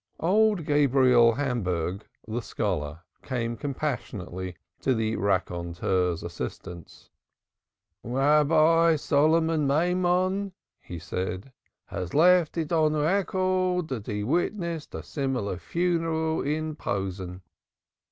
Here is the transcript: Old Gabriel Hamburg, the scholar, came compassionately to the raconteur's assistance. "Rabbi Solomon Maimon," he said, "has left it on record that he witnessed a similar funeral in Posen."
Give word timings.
Old 0.19 0.65
Gabriel 0.65 1.33
Hamburg, 1.33 2.07
the 2.27 2.41
scholar, 2.41 3.01
came 3.21 3.55
compassionately 3.55 4.55
to 4.79 4.95
the 4.95 5.15
raconteur's 5.15 6.23
assistance. 6.23 7.11
"Rabbi 8.03 8.95
Solomon 8.95 9.67
Maimon," 9.67 10.53
he 10.79 10.97
said, 10.97 11.51
"has 11.85 12.15
left 12.15 12.57
it 12.57 12.71
on 12.71 12.95
record 12.95 13.89
that 13.89 14.07
he 14.07 14.23
witnessed 14.23 14.95
a 14.95 15.03
similar 15.03 15.57
funeral 15.59 16.41
in 16.41 16.75
Posen." 16.75 17.43